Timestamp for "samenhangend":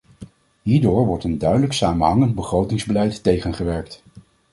1.73-2.35